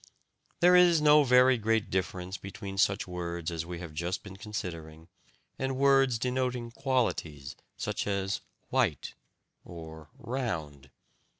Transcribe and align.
There 0.61 0.75
is 0.75 0.99
no 0.99 1.23
very 1.23 1.59
great 1.59 1.91
difference 1.91 2.35
between 2.35 2.79
such 2.79 3.07
words 3.07 3.51
as 3.51 3.67
we 3.67 3.77
have 3.81 3.93
just 3.93 4.23
been 4.23 4.35
considering 4.35 5.09
and 5.59 5.77
words 5.77 6.17
denoting 6.17 6.71
qualities, 6.71 7.55
such 7.77 8.07
as 8.07 8.41
"white" 8.69 9.13
or 9.63 10.09
"round." 10.17 10.89